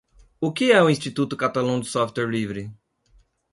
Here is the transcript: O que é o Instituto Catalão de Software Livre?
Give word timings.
O 0.39 0.47
que 0.51 0.71
é 0.71 0.81
o 0.81 0.89
Instituto 0.89 1.37
Catalão 1.37 1.79
de 1.79 1.85
Software 1.87 2.25
Livre? 2.25 2.71